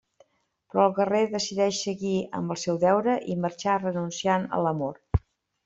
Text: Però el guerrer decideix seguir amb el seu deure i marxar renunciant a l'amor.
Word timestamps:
Però 0.69 0.85
el 0.89 0.95
guerrer 0.99 1.19
decideix 1.33 1.81
seguir 1.89 2.15
amb 2.39 2.55
el 2.57 2.61
seu 2.63 2.81
deure 2.87 3.17
i 3.35 3.37
marxar 3.45 3.79
renunciant 3.85 4.49
a 4.61 4.67
l'amor. 4.69 5.23